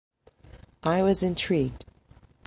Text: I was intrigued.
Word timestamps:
I 0.81 1.03
was 1.03 1.21
intrigued. 1.21 1.85